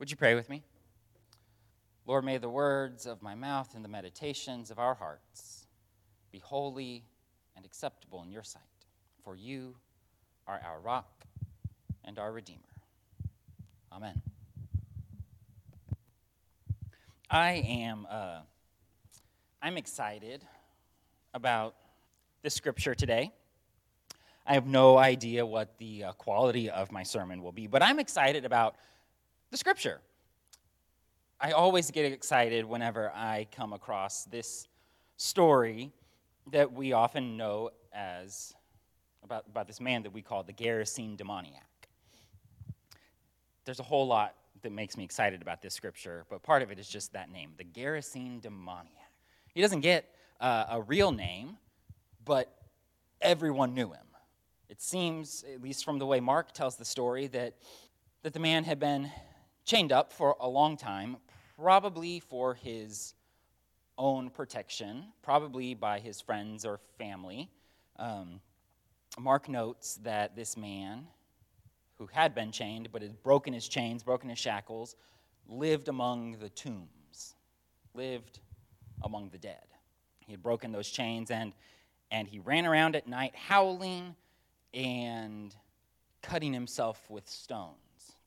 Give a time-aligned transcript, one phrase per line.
[0.00, 0.62] Would you pray with me?
[2.06, 5.66] Lord, may the words of my mouth and the meditations of our hearts
[6.32, 7.04] be holy
[7.54, 8.62] and acceptable in your sight,
[9.22, 9.76] for you
[10.46, 11.26] are our rock
[12.02, 12.60] and our Redeemer.
[13.92, 14.22] Amen.
[17.28, 18.38] I am uh,
[19.60, 20.42] I'm excited
[21.34, 21.74] about
[22.40, 23.32] this scripture today.
[24.46, 27.98] I have no idea what the uh, quality of my sermon will be, but I'm
[27.98, 28.76] excited about
[29.50, 30.00] the scripture.
[31.40, 34.68] I always get excited whenever I come across this
[35.16, 35.90] story
[36.52, 38.54] that we often know as
[39.24, 41.66] about, about this man that we call the Gerasene demoniac.
[43.64, 46.78] There's a whole lot that makes me excited about this scripture, but part of it
[46.78, 48.92] is just that name, the Gerasene demoniac.
[49.54, 51.56] He doesn't get uh, a real name,
[52.24, 52.54] but
[53.20, 54.06] everyone knew him.
[54.68, 57.54] It seems, at least from the way Mark tells the story, that,
[58.22, 59.10] that the man had been
[59.64, 61.16] chained up for a long time,
[61.56, 63.14] probably for his
[63.98, 67.50] own protection, probably by his friends or family.
[67.96, 68.40] Um,
[69.18, 71.06] Mark notes that this man,
[71.98, 74.96] who had been chained but had broken his chains, broken his shackles,
[75.48, 77.34] lived among the tombs,
[77.94, 78.40] lived
[79.02, 79.64] among the dead.
[80.20, 81.52] He had broken those chains and,
[82.10, 84.14] and he ran around at night howling
[84.72, 85.54] and
[86.22, 87.76] cutting himself with stones.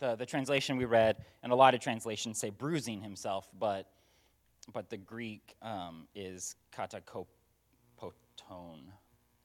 [0.03, 3.87] The, the translation we read, and a lot of translations say bruising himself, but,
[4.73, 7.25] but the Greek um, is katakopoton,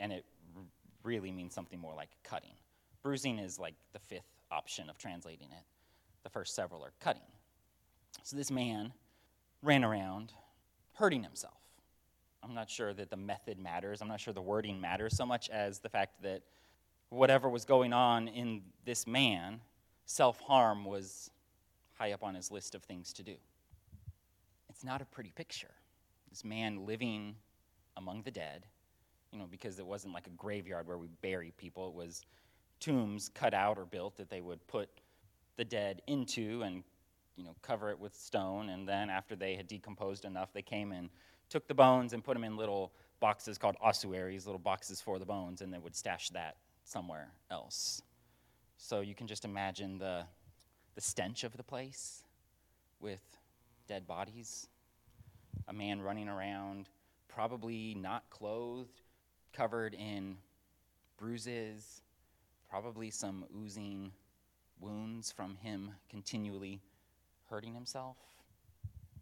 [0.01, 0.25] and it
[0.57, 0.63] r-
[1.05, 2.57] really means something more like cutting.
[3.05, 5.63] Bruising is like the fifth option of translating it.
[6.25, 7.23] The first several are cutting.
[8.25, 8.93] So this man
[9.63, 10.33] ran around
[10.95, 11.61] hurting himself.
[12.43, 14.03] I'm not sure that the method matters.
[14.03, 16.43] I'm not sure the wording matters so much as the fact that
[17.11, 19.61] whatever was going on in this man,
[20.09, 21.31] self harm was
[21.93, 23.35] high up on his list of things to do.
[24.71, 25.71] It's not a pretty picture.
[26.31, 27.37] This man living
[27.97, 28.65] among the dead,
[29.31, 32.25] you know, because it wasn't like a graveyard where we bury people, it was
[32.81, 34.89] tombs cut out or built that they would put
[35.57, 36.85] the dead into and
[37.37, 40.93] you know cover it with stone and then after they had decomposed enough they came
[40.93, 41.09] and
[41.49, 45.25] took the bones and put them in little boxes called ossuaries little boxes for the
[45.25, 48.03] bones and they would stash that somewhere else.
[48.79, 50.23] So you can just imagine the,
[50.95, 52.23] the stench of the place
[53.01, 53.21] with
[53.89, 54.69] dead bodies,
[55.67, 56.89] a man running around,
[57.29, 59.03] probably not clothed,
[59.53, 60.37] covered in
[61.19, 62.03] bruises,
[62.71, 64.13] probably some oozing
[64.81, 66.81] wounds from him continually
[67.51, 68.17] hurting himself.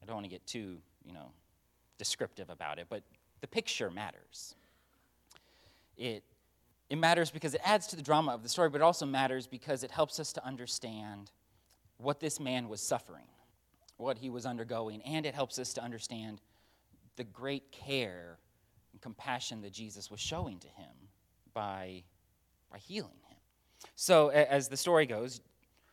[0.02, 1.30] I don't want to get too, you know,
[1.98, 3.02] descriptive about it, but
[3.40, 4.54] the picture matters.
[5.96, 6.22] It
[6.88, 9.46] it matters because it adds to the drama of the story, but it also matters
[9.46, 11.30] because it helps us to understand
[11.98, 13.26] what this man was suffering,
[13.96, 16.40] what he was undergoing, and it helps us to understand
[17.16, 18.38] the great care
[18.92, 20.92] and compassion that Jesus was showing to him
[21.54, 22.02] by,
[22.70, 23.36] by healing him.
[23.94, 25.40] So, as the story goes,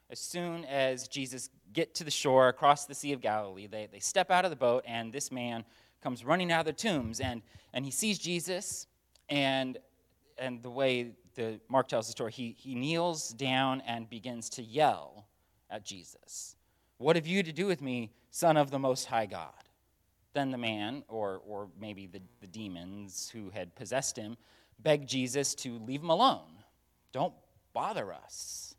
[0.09, 3.99] as soon as Jesus get to the shore across the Sea of Galilee, they, they
[3.99, 5.63] step out of the boat, and this man
[6.01, 7.41] comes running out of the tombs, and,
[7.73, 8.87] and he sees Jesus,
[9.29, 9.77] and
[10.37, 14.63] and the way the Mark tells the story, he, he kneels down and begins to
[14.63, 15.25] yell
[15.69, 16.55] at Jesus.
[16.97, 19.51] What have you to do with me, Son of the Most High God?
[20.33, 24.37] Then the man, or, or maybe the, the demons who had possessed him,
[24.79, 26.63] begged Jesus to leave him alone.
[27.11, 27.33] Don't
[27.73, 28.75] bother us.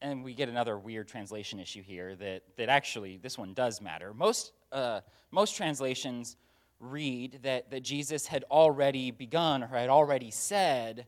[0.00, 4.14] And we get another weird translation issue here that, that actually, this one does matter.
[4.14, 5.00] Most, uh,
[5.30, 6.36] most translations
[6.80, 11.06] read that, that Jesus had already begun or had already said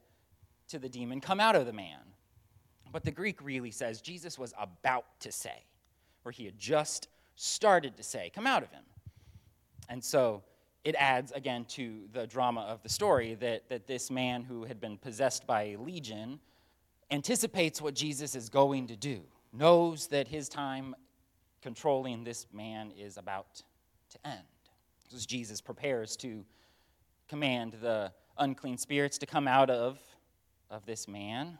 [0.68, 1.98] to the demon, Come out of the man.
[2.92, 5.64] But the Greek really says Jesus was about to say,
[6.24, 8.84] or he had just started to say, Come out of him.
[9.88, 10.42] And so
[10.84, 14.80] it adds again to the drama of the story that, that this man who had
[14.80, 16.40] been possessed by a legion
[17.10, 19.20] anticipates what Jesus is going to do,
[19.52, 20.94] knows that his time
[21.60, 23.62] controlling this man is about
[24.10, 24.49] to end
[25.14, 26.44] as Jesus prepares to
[27.28, 29.98] command the unclean spirits to come out of,
[30.70, 31.58] of this man,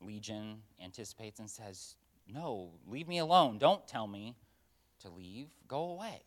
[0.00, 1.96] Legion anticipates and says,
[2.26, 3.58] No, leave me alone.
[3.58, 4.36] Don't tell me
[5.00, 5.48] to leave.
[5.68, 6.22] Go away.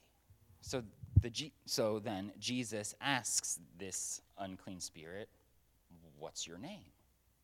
[0.61, 0.83] So,
[1.21, 5.29] the, so then Jesus asks this unclean spirit,
[6.19, 6.91] What's your name?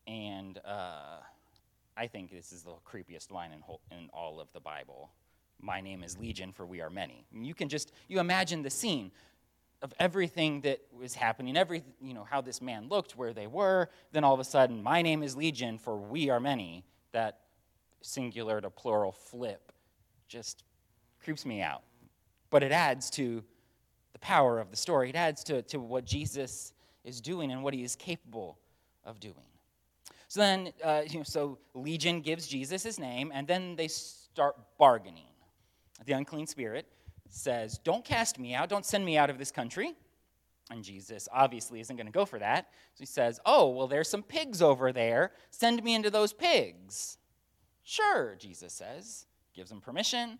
[0.06, 1.20] And uh,
[1.96, 5.10] I think this is the creepiest line in, whole, in all of the Bible
[5.64, 8.70] my name is legion for we are many and you can just you imagine the
[8.70, 9.10] scene
[9.82, 13.88] of everything that was happening every you know how this man looked where they were
[14.12, 17.38] then all of a sudden my name is legion for we are many that
[18.02, 19.72] singular to plural flip
[20.28, 20.64] just
[21.22, 21.82] creeps me out.
[22.50, 23.42] But it adds to
[24.12, 26.72] the power of the story, it adds to, to what Jesus
[27.04, 28.58] is doing and what he is capable
[29.04, 29.34] of doing.
[30.28, 34.56] So then, uh, you know, so Legion gives Jesus his name, and then they start
[34.78, 35.26] bargaining.
[36.06, 36.86] The unclean spirit
[37.28, 39.94] says, Don't cast me out, don't send me out of this country.
[40.70, 42.68] And Jesus obviously isn't going to go for that.
[42.94, 45.32] So he says, Oh, well, there's some pigs over there.
[45.50, 47.18] Send me into those pigs.
[47.82, 49.26] Sure, Jesus says.
[49.54, 50.38] Gives him permission.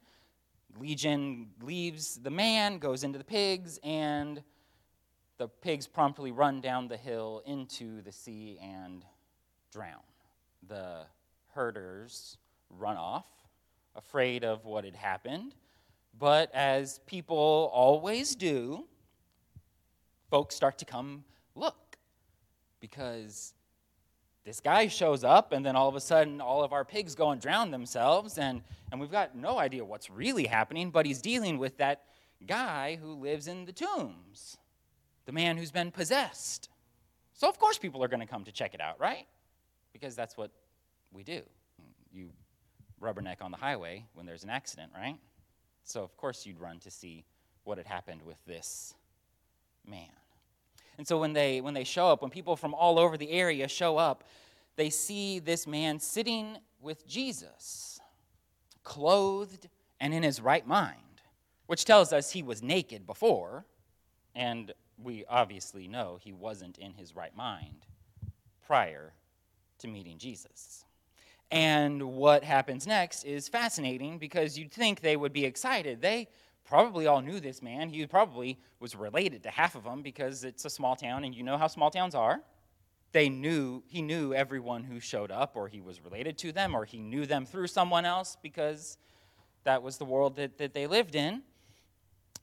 [0.78, 4.42] Legion leaves the man, goes into the pigs, and
[5.38, 9.04] the pigs promptly run down the hill into the sea and
[9.70, 10.00] drown.
[10.66, 11.02] The
[11.54, 12.38] herders
[12.70, 13.26] run off,
[13.96, 15.55] afraid of what had happened.
[16.19, 18.85] But as people always do,
[20.31, 21.25] folks start to come
[21.55, 21.96] look
[22.81, 23.55] because
[24.44, 27.31] this guy shows up and then all of a sudden all of our pigs go
[27.31, 28.62] and drown themselves and,
[28.93, 32.02] and we've got no idea what's really happening but he's dealing with that
[32.46, 34.58] guy who lives in the tombs
[35.25, 36.69] the man who's been possessed.
[37.32, 39.26] So of course people are going to come to check it out right?
[39.93, 40.50] Because that's what
[41.12, 41.43] we do.
[42.12, 42.31] You
[43.04, 45.18] rubberneck on the highway when there's an accident right
[45.84, 47.24] so of course you'd run to see
[47.64, 48.94] what had happened with this
[49.86, 50.08] man.
[50.96, 53.66] And so when they when they show up, when people from all over the area
[53.68, 54.24] show up,
[54.76, 58.00] they see this man sitting with Jesus,
[58.82, 59.68] clothed
[60.00, 61.22] and in his right mind,
[61.66, 63.64] which tells us he was naked before,
[64.34, 64.72] and
[65.02, 67.86] we obviously know he wasn't in his right mind
[68.66, 69.12] prior
[69.78, 70.84] to meeting Jesus.
[71.50, 76.00] And what happens next is fascinating because you'd think they would be excited.
[76.00, 76.29] They
[76.64, 77.88] probably all knew this man.
[77.91, 81.43] He probably was related to half of them because it's a small town and you
[81.43, 82.41] know how small towns are.
[83.12, 86.85] They knew, he knew everyone who showed up, or he was related to them, or
[86.85, 88.99] he knew them through someone else because
[89.62, 91.43] that was the world that, that they lived in.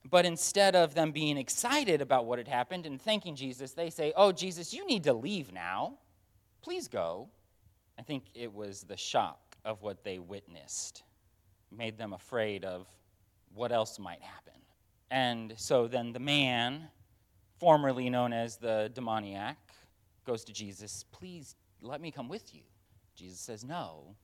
[0.10, 4.14] But instead of them being excited about what had happened and thanking Jesus, they say,
[4.16, 5.98] Oh, Jesus, you need to leave now.
[6.62, 7.28] Please go.
[8.00, 11.04] I think it was the shock of what they witnessed
[11.72, 12.88] made them afraid of
[13.54, 14.54] what else might happen.
[15.10, 16.88] And so then the man,
[17.60, 19.58] formerly known as the demoniac,
[20.26, 22.62] goes to Jesus, Please let me come with you.
[23.16, 24.16] Jesus says, No,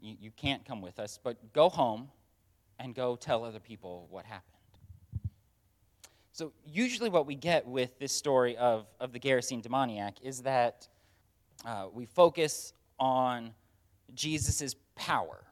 [0.00, 2.08] you, you can't come with us, but go home
[2.78, 4.52] and go tell other people what happened.
[6.32, 10.86] So, usually, what we get with this story of, of the Gerasene demoniac is that
[11.64, 13.54] uh, we focus on
[14.14, 15.44] Jesus' power.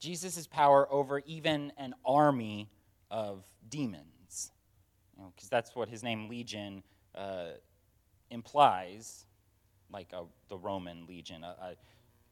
[0.00, 2.68] Jesus' power over even an army
[3.10, 4.52] of demons.
[5.16, 6.82] Because you know, that's what his name Legion
[7.14, 7.50] uh,
[8.30, 9.26] implies,
[9.90, 11.74] like a, the Roman legion, a, a,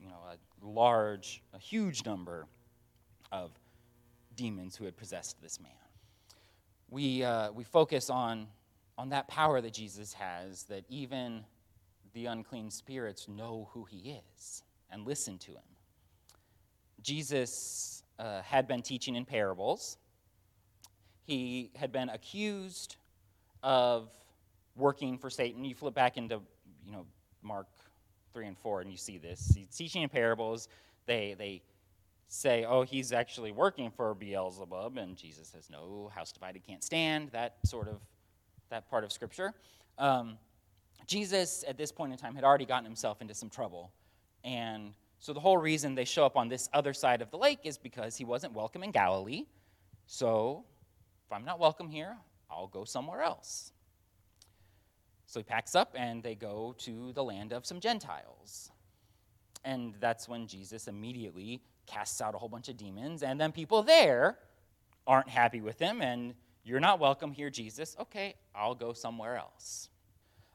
[0.01, 2.47] you know, a large, a huge number
[3.31, 3.53] of
[4.37, 5.71] demons who had possessed this man.
[6.91, 8.49] We, uh, we focus on,
[8.99, 11.45] on that power that Jesus has, that even
[12.15, 15.63] the unclean spirits know who he is and listen to him.
[17.03, 19.97] Jesus uh, had been teaching in parables.
[21.25, 22.97] He had been accused
[23.63, 24.11] of
[24.77, 25.65] working for Satan.
[25.65, 26.41] You flip back into,
[26.85, 27.07] you know,
[27.43, 27.67] Mark
[28.33, 29.53] 3 and 4 and you see this.
[29.55, 30.69] He's teaching in parables.
[31.07, 31.63] They, they
[32.29, 37.31] say, oh, he's actually working for Beelzebub, and Jesus says, no, house divided can't stand,
[37.33, 38.01] that sort of,
[38.71, 39.53] that part of Scripture.
[39.99, 40.39] Um,
[41.07, 43.93] Jesus, at this point in time, had already gotten himself into some trouble.
[44.45, 47.61] And so the whole reason they show up on this other side of the lake
[47.65, 49.45] is because he wasn't welcome in Galilee.
[50.07, 50.65] So
[51.27, 52.17] if I'm not welcome here,
[52.51, 53.73] I'll go somewhere else.
[55.27, 58.71] So he packs up and they go to the land of some Gentiles.
[59.65, 63.23] And that's when Jesus immediately casts out a whole bunch of demons.
[63.23, 64.39] And then people there
[65.07, 67.97] aren't happy with him and you're not welcome here, Jesus.
[67.99, 69.89] Okay, I'll go somewhere else.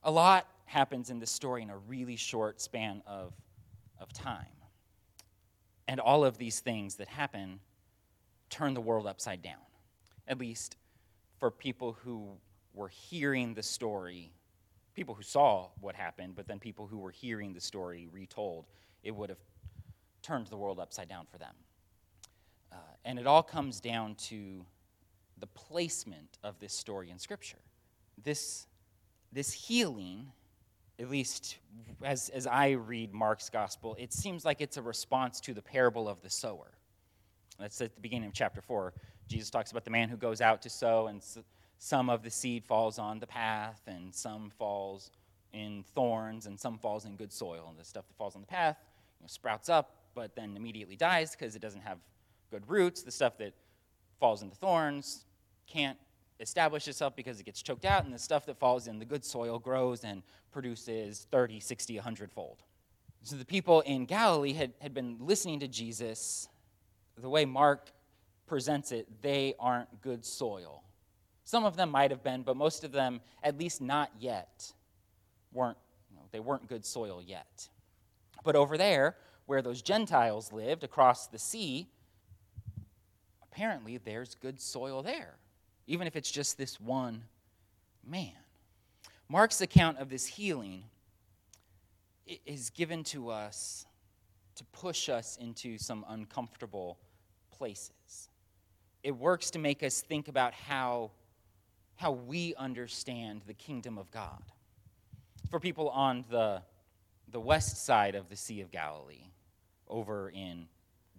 [0.03, 3.33] A lot happens in this story in a really short span of,
[3.99, 4.45] of time.
[5.87, 7.59] And all of these things that happen
[8.49, 9.65] turn the world upside down,
[10.27, 10.75] at least
[11.39, 12.31] for people who
[12.73, 14.31] were hearing the story,
[14.93, 18.65] people who saw what happened, but then people who were hearing the story retold,
[19.03, 19.39] it would have
[20.21, 21.53] turned the world upside down for them.
[22.71, 22.75] Uh,
[23.05, 24.65] and it all comes down to
[25.39, 27.59] the placement of this story in Scripture.
[28.21, 28.67] This
[29.37, 30.31] this healing,
[30.99, 31.57] at least
[32.01, 36.09] as, as I read Mark's gospel, it seems like it's a response to the parable
[36.09, 36.71] of the sower.
[37.59, 38.95] That's at the beginning of chapter 4.
[39.27, 41.21] Jesus talks about the man who goes out to sow, and
[41.77, 45.11] some of the seed falls on the path, and some falls
[45.53, 47.67] in thorns, and some falls in good soil.
[47.69, 48.77] And the stuff that falls on the path
[49.19, 51.99] you know, sprouts up, but then immediately dies because it doesn't have
[52.49, 53.53] good roots, the stuff that
[54.19, 55.25] falls into thorns
[55.67, 55.99] can't
[56.39, 59.25] establish itself because it gets choked out, and the stuff that falls in the good
[59.25, 62.63] soil grows and produces 30, 60, 100 fold.
[63.23, 66.47] So the people in Galilee had, had been listening to Jesus.
[67.17, 67.91] The way Mark
[68.45, 70.83] presents it, they aren't good soil.
[71.43, 74.71] Some of them might have been, but most of them, at least not yet,
[75.53, 75.77] weren't,
[76.09, 77.69] you know, they weren't good soil yet.
[78.43, 79.15] But over there,
[79.45, 81.87] where those Gentiles lived across the sea,
[83.41, 85.37] apparently there's good soil there,
[85.87, 87.23] even if it's just this one
[88.05, 88.31] man.
[89.29, 90.83] Mark's account of this healing
[92.45, 93.85] is given to us
[94.55, 96.97] to push us into some uncomfortable
[97.51, 98.29] places.
[99.03, 101.11] It works to make us think about how,
[101.95, 104.43] how we understand the kingdom of God.
[105.49, 106.61] For people on the,
[107.31, 109.31] the west side of the Sea of Galilee,
[109.87, 110.67] over in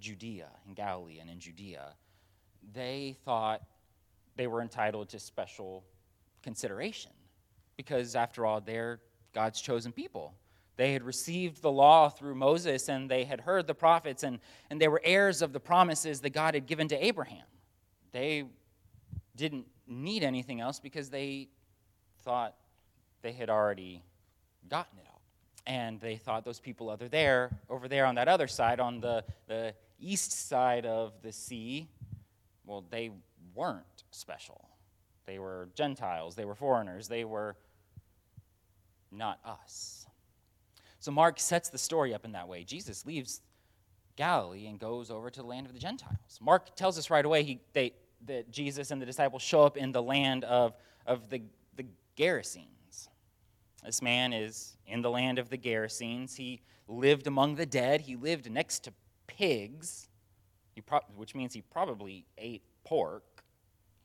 [0.00, 1.94] Judea, in Galilee and in Judea,
[2.74, 3.62] they thought
[4.38, 5.84] they were entitled to special
[6.42, 7.10] consideration
[7.76, 9.00] because, after all, they're
[9.34, 10.32] God's chosen people.
[10.76, 14.38] They had received the law through Moses and they had heard the prophets, and,
[14.70, 17.44] and they were heirs of the promises that God had given to Abraham.
[18.12, 18.44] They
[19.34, 21.48] didn't need anything else because they
[22.22, 22.54] thought
[23.22, 24.04] they had already
[24.68, 25.20] gotten it all.
[25.66, 29.24] And they thought those people other there, over there on that other side, on the,
[29.48, 31.88] the east side of the sea,
[32.64, 33.10] well, they
[33.52, 34.68] weren't special.
[35.26, 37.56] They were Gentiles, they were foreigners, they were
[39.10, 40.06] not us.
[41.00, 42.64] So Mark sets the story up in that way.
[42.64, 43.40] Jesus leaves
[44.16, 46.38] Galilee and goes over to the land of the Gentiles.
[46.40, 47.92] Mark tells us right away he, they,
[48.26, 50.74] that Jesus and the disciples show up in the land of,
[51.06, 51.40] of the,
[51.76, 51.84] the
[52.16, 53.08] Gerasenes.
[53.84, 56.34] This man is in the land of the Gerasenes.
[56.34, 58.92] He lived among the dead, he lived next to
[59.26, 60.08] pigs,
[61.14, 63.37] which means he probably ate pork.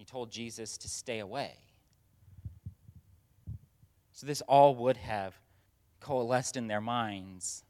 [0.04, 1.54] He told Jesus to stay away.
[4.12, 5.34] So, this all would have
[6.02, 7.64] coalesced in their minds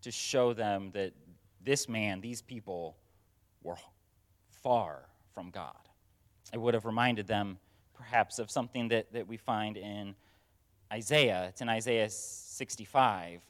[0.00, 1.12] to show them that
[1.62, 2.96] this man, these people,
[3.62, 3.76] were
[4.62, 5.00] far
[5.34, 5.76] from God.
[6.54, 7.58] It would have reminded them,
[7.92, 10.14] perhaps, of something that, that we find in
[10.90, 11.44] Isaiah.
[11.50, 13.42] It's in Isaiah 65.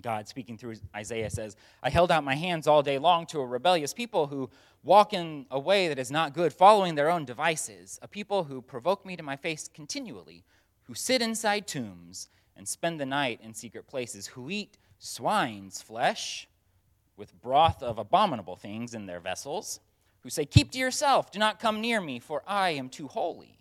[0.00, 3.46] God, speaking through Isaiah, says, I held out my hands all day long to a
[3.46, 4.50] rebellious people who
[4.82, 8.62] walk in a way that is not good, following their own devices, a people who
[8.62, 10.44] provoke me to my face continually,
[10.84, 16.48] who sit inside tombs and spend the night in secret places, who eat swine's flesh
[17.16, 19.80] with broth of abominable things in their vessels,
[20.20, 23.58] who say, Keep to yourself, do not come near me, for I am too holy.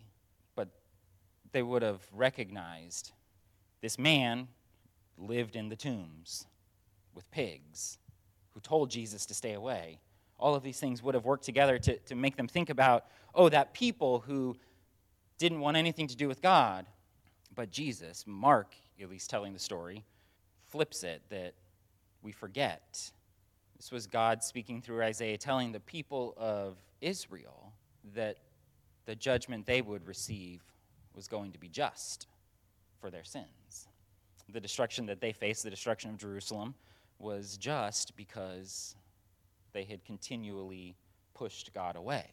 [0.56, 0.70] But
[1.52, 3.12] they would have recognized
[3.82, 4.48] this man
[5.18, 6.46] lived in the tombs
[7.14, 7.98] with pigs,
[8.54, 10.00] who told Jesus to stay away.
[10.40, 13.50] All of these things would have worked together to, to make them think about, oh,
[13.50, 14.56] that people who
[15.38, 16.86] didn't want anything to do with God
[17.58, 20.06] but Jesus, Mark, at least telling the story,
[20.68, 21.56] flips it that
[22.22, 23.12] we forget.
[23.76, 27.74] This was God speaking through Isaiah, telling the people of Israel
[28.14, 28.38] that
[29.06, 30.62] the judgment they would receive
[31.16, 32.28] was going to be just
[33.02, 33.48] for their sins.
[34.50, 36.74] The destruction that they faced, the destruction of Jerusalem,
[37.20, 38.96] was just because
[39.74, 40.96] they had continually
[41.34, 42.26] pushed God away.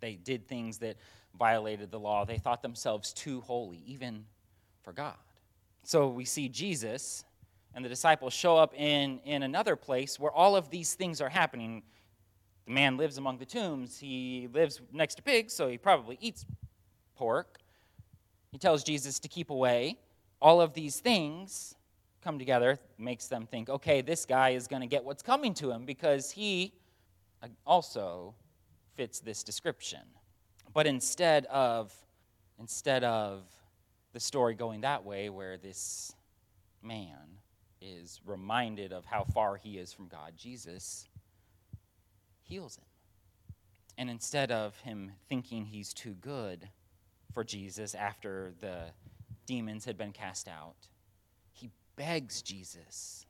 [0.00, 0.96] They did things that
[1.38, 2.24] violated the law.
[2.24, 4.24] They thought themselves too holy, even
[4.82, 5.14] for God.
[5.84, 7.24] So we see Jesus
[7.74, 11.28] and the disciples show up in, in another place where all of these things are
[11.28, 11.82] happening.
[12.66, 13.98] The man lives among the tombs.
[13.98, 16.44] He lives next to pigs, so he probably eats
[17.16, 17.58] pork.
[18.50, 19.98] He tells Jesus to keep away.
[20.42, 21.76] All of these things
[22.22, 25.70] come together, makes them think, okay, this guy is going to get what's coming to
[25.70, 26.72] him because he
[27.42, 28.34] uh, also
[28.94, 30.00] fits this description.
[30.72, 31.92] But instead of
[32.58, 33.42] instead of
[34.12, 36.14] the story going that way, where this
[36.82, 37.38] man
[37.80, 41.08] is reminded of how far he is from God, Jesus
[42.42, 42.84] heals him.
[43.98, 46.68] And instead of him thinking he's too good
[47.32, 48.90] for Jesus after the
[49.46, 50.76] demons had been cast out,
[51.52, 53.26] he begs Jesus,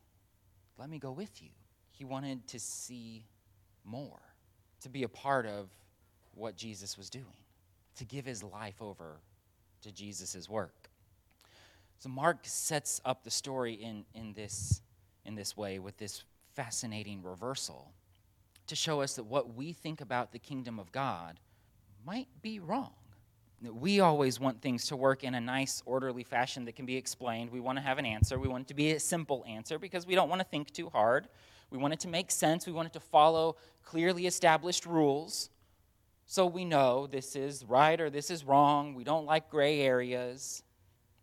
[0.78, 1.50] Let me go with you.
[1.90, 3.26] He wanted to see
[3.85, 4.21] more,
[4.81, 5.69] to be a part of
[6.35, 7.26] what Jesus was doing,
[7.97, 9.21] to give his life over
[9.83, 10.88] to Jesus' work.
[11.99, 14.83] So Mark sets up the story in, in, this,
[15.25, 17.92] in this way with this fascinating reversal
[18.66, 21.38] to show us that what we think about the kingdom of God
[22.04, 22.95] might be wrong.
[23.62, 27.50] We always want things to work in a nice, orderly fashion that can be explained.
[27.50, 28.38] We want to have an answer.
[28.38, 30.88] We want it to be a simple answer because we don't want to think too
[30.90, 31.28] hard.
[31.71, 32.66] We want it to make sense.
[32.66, 35.49] We want it to follow clearly established rules.
[36.26, 38.95] So we know this is right or this is wrong.
[38.95, 40.64] We don't like gray areas.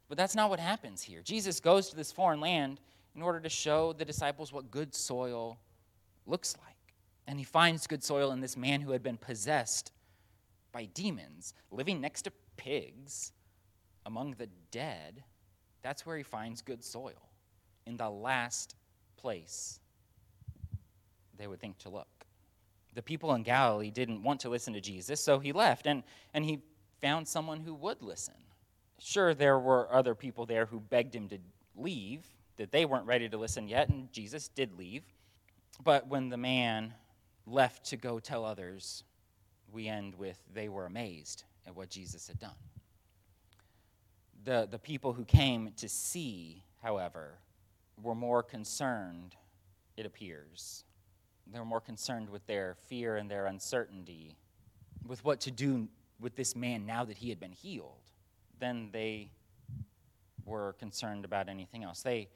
[0.07, 1.21] But that's not what happens here.
[1.21, 2.79] Jesus goes to this foreign land
[3.15, 5.59] in order to show the disciples what good soil
[6.25, 6.75] looks like.
[7.27, 9.91] And he finds good soil in this man who had been possessed
[10.71, 13.31] by demons, living next to pigs
[14.05, 15.23] among the dead.
[15.81, 17.29] That's where he finds good soil,
[17.85, 18.75] in the last
[19.17, 19.79] place
[21.37, 22.07] they would think to look.
[22.95, 26.43] The people in Galilee didn't want to listen to Jesus, so he left and, and
[26.43, 26.59] he
[27.01, 28.35] found someone who would listen.
[28.99, 31.37] Sure, there were other people there who begged him to
[31.75, 32.25] leave,
[32.57, 35.03] that they weren't ready to listen yet, and Jesus did leave.
[35.81, 36.93] But when the man
[37.45, 39.03] left to go tell others,
[39.73, 42.55] we end with they were amazed at what Jesus had done.
[44.43, 47.39] The, the people who came to see, however,
[48.01, 49.35] were more concerned,
[49.97, 50.85] it appears.
[51.51, 54.37] They were more concerned with their fear and their uncertainty,
[55.05, 55.87] with what to do
[56.19, 58.09] with this man now that he had been healed,
[58.59, 59.31] than they
[60.45, 62.01] were concerned about anything else.
[62.01, 62.29] They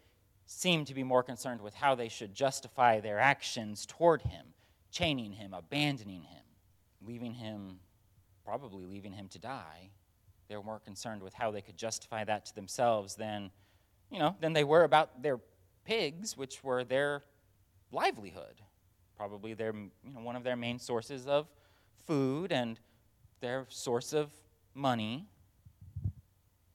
[0.45, 4.47] seemed to be more concerned with how they should justify their actions toward him,
[4.91, 6.42] chaining him, abandoning him,
[7.05, 7.79] leaving him,
[8.45, 9.89] probably leaving him to die.
[10.47, 13.51] They were more concerned with how they could justify that to themselves than,
[14.11, 15.39] you know, than they were about their
[15.85, 17.23] pigs, which were their
[17.91, 18.61] livelihood.
[19.17, 21.47] Probably their, you know, one of their main sources of
[22.05, 22.79] food and
[23.39, 24.31] their source of
[24.73, 25.27] money.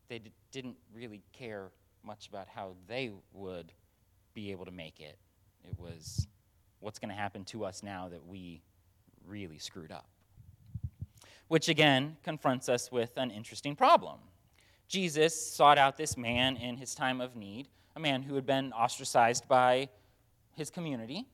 [0.09, 1.71] They d- didn't really care
[2.03, 3.73] much about how they would
[4.35, 5.19] be able to make it.
[5.65, 6.27] It was
[6.81, 8.63] what's going to happen to us now that we
[9.27, 10.09] really screwed up.
[11.49, 14.21] Which again confronts us with an interesting problem.
[14.87, 18.73] Jesus sought out this man in his time of need, a man who had been
[18.73, 19.89] ostracized by
[20.55, 21.27] his community.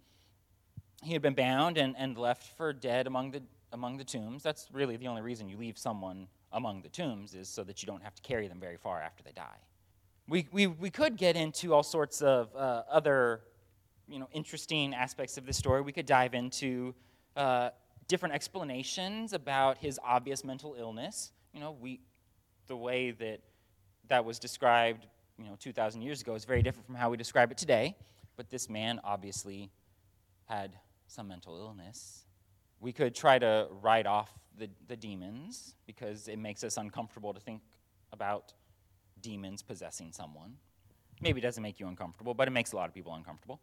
[1.03, 3.43] He had been bound and, and left for dead among the,
[3.73, 4.43] among the tombs.
[4.43, 7.87] That's really the only reason you leave someone among the tombs, is so that you
[7.87, 9.59] don't have to carry them very far after they die.
[10.29, 13.41] We, we, we could get into all sorts of uh, other
[14.09, 15.81] you know, interesting aspects of this story.
[15.81, 16.95] We could dive into
[17.37, 17.71] uh,
[18.09, 21.33] different explanations about his obvious mental illness.
[21.53, 22.01] You know, we,
[22.67, 23.41] the way that
[24.09, 25.07] that was described,
[25.39, 27.97] you know, 2,000 years ago is very different from how we describe it today.
[28.37, 29.71] But this man obviously
[30.47, 32.25] had some mental illness.
[32.81, 37.41] We could try to write off the, the demons because it makes us uncomfortable to
[37.41, 37.63] think
[38.13, 38.53] about
[39.21, 40.55] demons possessing someone.
[41.21, 43.61] Maybe it doesn't make you uncomfortable, but it makes a lot of people uncomfortable.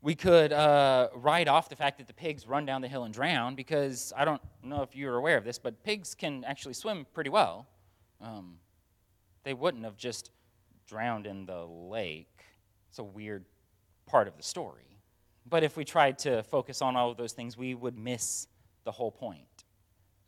[0.00, 3.12] We could uh, write off the fact that the pigs run down the hill and
[3.12, 7.04] drown because I don't know if you're aware of this, but pigs can actually swim
[7.12, 7.66] pretty well.
[8.20, 8.58] Um,
[9.42, 10.30] they wouldn't have just
[10.86, 12.44] drowned in the lake.
[12.90, 13.44] It's a weird
[14.06, 15.00] part of the story.
[15.48, 18.46] But if we tried to focus on all of those things, we would miss
[18.84, 19.64] the whole point.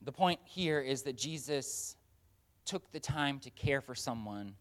[0.02, 1.96] The point here is that Jesus
[2.64, 4.54] took the time to care for someone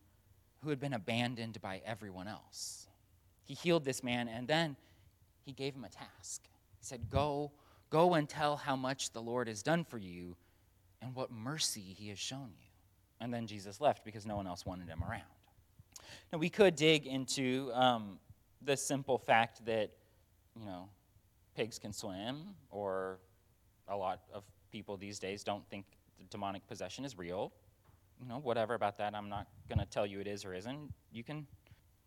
[0.62, 2.88] who had been abandoned by everyone else.
[3.46, 4.76] He healed this man and then
[5.46, 6.44] he gave him a task.
[6.80, 7.52] He said, Go,
[7.90, 10.36] go and tell how much the Lord has done for you
[11.02, 12.68] and what mercy he has shown you.
[13.22, 15.24] And then Jesus left because no one else wanted him around.
[16.32, 18.20] Now, we could dig into um,
[18.62, 19.92] the simple fact that,
[20.58, 20.90] you know,
[21.56, 23.20] pigs can swim, or
[23.88, 25.86] a lot of people these days don't think
[26.30, 27.52] demonic possession is real
[28.22, 29.16] you know, whatever about that.
[29.16, 30.94] I'm not going to tell you it is or isn't.
[31.12, 31.48] You can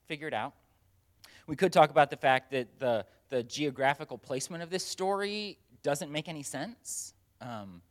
[0.06, 0.54] figure it out.
[1.46, 6.10] We could talk about the fact that the, the geographical placement of this story doesn't
[6.10, 7.14] make any sense.
[7.40, 7.82] Um,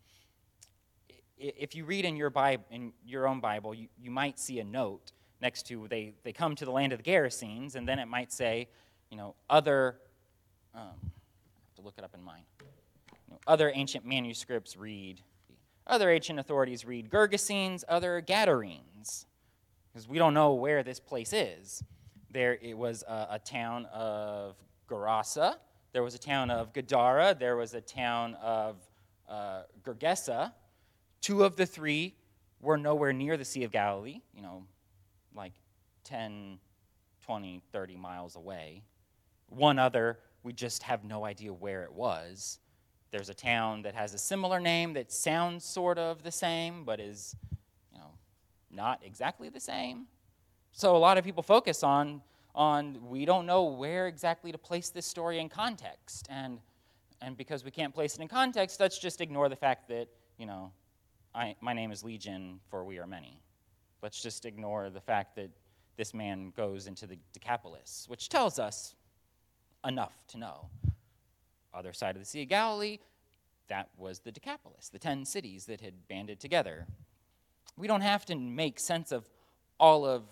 [1.37, 4.63] if you read in your, Bible, in your own Bible, you, you might see a
[4.63, 5.11] note
[5.41, 8.31] next to they, they come to the land of the Gerasenes, and then it might
[8.31, 8.67] say,
[9.09, 9.97] you know, other,
[10.75, 12.43] um, I have to look it up in mine.
[12.61, 15.21] You know, other ancient manuscripts read
[15.87, 19.25] other ancient authorities read Gergesenes, other Gadarenes,
[19.91, 21.83] because we don't know where this place is.
[22.31, 24.55] There it was a, a town of
[24.89, 25.55] Gerasa,
[25.93, 28.77] there was a town of Gadara, there was a town of
[29.27, 30.53] uh, Gergesa.
[31.21, 32.15] Two of the three
[32.61, 34.63] were nowhere near the Sea of Galilee, you know,
[35.35, 35.53] like
[36.05, 36.59] 10,
[37.25, 38.83] 20, 30 miles away.
[39.47, 42.59] One other, we just have no idea where it was.
[43.11, 47.01] There's a town that has a similar name that sounds sort of the same, but
[47.01, 47.35] is,
[47.91, 48.11] you know,
[48.71, 50.07] not exactly the same.
[50.71, 52.21] So a lot of people focus on
[52.53, 56.59] on we don't know where exactly to place this story in context, and
[57.21, 60.07] and because we can't place it in context, let's just ignore the fact that
[60.37, 60.71] you know,
[61.35, 63.39] I, my name is Legion, for we are many.
[64.01, 65.51] Let's just ignore the fact that
[65.97, 68.95] this man goes into the Decapolis, which tells us
[69.85, 70.69] enough to know.
[71.73, 72.97] Other side of the Sea of Galilee,
[73.67, 76.87] that was the Decapolis, the 10 cities that had banded together.
[77.77, 79.29] We don't have to make sense of
[79.79, 80.23] all of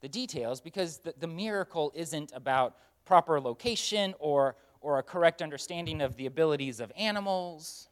[0.00, 6.00] the details because the, the miracle isn't about proper location or, or a correct understanding
[6.00, 7.88] of the abilities of animals.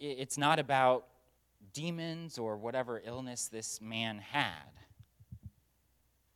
[0.00, 1.06] It's not about
[1.72, 4.70] demons or whatever illness this man had.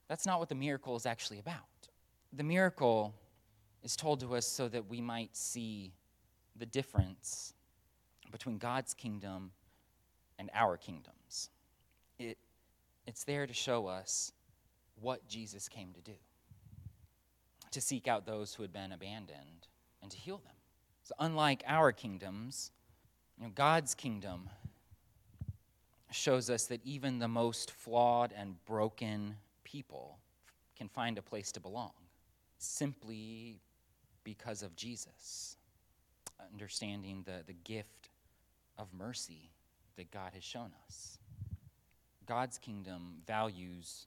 [0.08, 1.56] That's not what the miracle is actually about.
[2.32, 3.14] The miracle
[3.82, 5.92] is told to us so that we might see
[6.56, 7.54] the difference
[8.30, 9.52] between God's kingdom
[10.38, 11.50] and our kingdoms.
[12.18, 12.36] It,
[13.06, 14.32] it's there to show us
[15.00, 16.16] what Jesus came to do
[17.70, 19.68] to seek out those who had been abandoned
[20.02, 20.54] and to heal them.
[21.02, 22.70] So, unlike our kingdoms,
[23.36, 24.48] you know, God's kingdom
[26.10, 30.18] shows us that even the most flawed and broken people
[30.76, 31.92] can find a place to belong
[32.58, 33.60] simply
[34.24, 35.56] because of Jesus,
[36.52, 38.10] understanding the, the gift
[38.78, 39.50] of mercy
[39.96, 41.18] that God has shown us.
[42.26, 44.06] God's kingdom values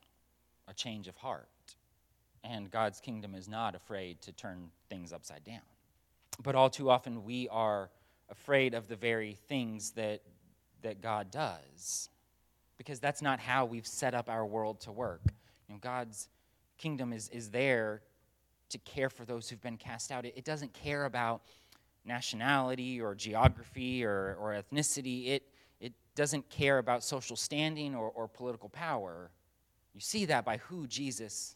[0.68, 1.48] a change of heart,
[2.44, 5.62] and God's kingdom is not afraid to turn things upside down.
[6.42, 7.90] But all too often, we are
[8.30, 10.22] afraid of the very things that,
[10.82, 12.10] that God does,
[12.78, 15.22] because that's not how we've set up our world to work.
[15.68, 16.30] You know, God's
[16.78, 18.02] kingdom is, is there
[18.70, 20.26] to care for those who've been cast out.
[20.26, 21.42] It, it doesn't care about
[22.06, 25.28] nationality or geography or, or ethnicity.
[25.28, 25.44] It,
[25.80, 29.30] it doesn't care about social standing or, or political power.
[29.94, 31.56] You see that by who Jesus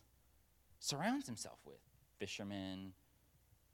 [0.79, 1.79] surrounds himself with
[2.19, 2.93] fishermen,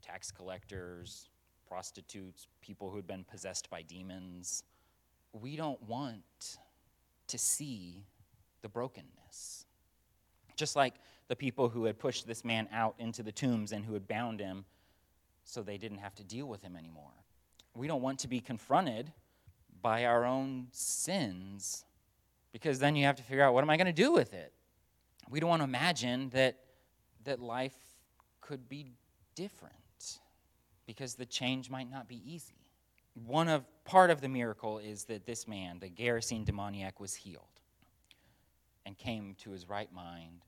[0.00, 1.28] tax collectors,
[1.66, 4.62] prostitutes, people who had been possessed by demons.
[5.32, 6.58] We don't want
[7.28, 8.04] to see
[8.60, 9.66] the brokenness.
[10.56, 10.94] Just like
[11.28, 14.38] the people who had pushed this man out into the tombs and who had bound
[14.38, 14.64] him
[15.44, 17.12] so they didn't have to deal with him anymore.
[17.74, 19.12] We don't want to be confronted
[19.80, 21.84] by our own sins
[22.52, 24.52] because then you have to figure out what am I going to do with it?
[25.28, 26.58] We don't want to imagine that,
[27.24, 27.76] that life
[28.40, 28.92] could be
[29.34, 29.74] different
[30.86, 32.70] because the change might not be easy.
[33.14, 37.44] One of part of the miracle is that this man, the Gerasene demoniac, was healed
[38.84, 40.44] and came to his right mind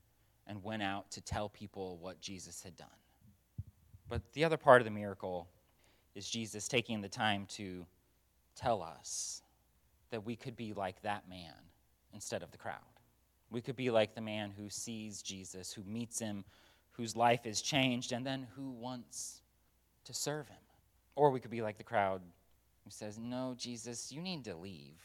[0.47, 2.87] and went out to tell people what Jesus had done.
[4.07, 5.47] But the other part of the miracle
[6.13, 7.85] is Jesus taking the time to
[8.55, 9.41] tell us
[10.11, 11.53] that we could be like that man
[12.15, 12.79] instead of the crowd.
[13.51, 16.43] We could be like the man who sees Jesus, who meets him,
[16.93, 19.41] whose life is changed, and then who wants
[20.05, 20.57] to serve him.
[21.15, 22.21] Or we could be like the crowd
[22.83, 24.97] who says, No, Jesus, you need to leave.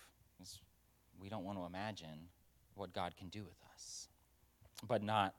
[1.21, 2.29] We don't want to imagine
[2.75, 4.09] what God can do with us.
[4.89, 5.35] But not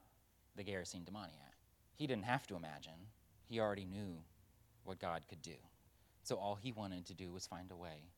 [0.56, 1.56] the Gerasene demoniac.
[1.96, 3.08] He didn't have to imagine,
[3.48, 4.18] he already knew
[4.84, 5.56] what God could do.
[6.24, 8.12] So all he wanted to do was find a way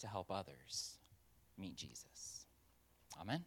[0.00, 0.98] to help others
[1.56, 2.43] meet Jesus.
[3.20, 3.44] Amen.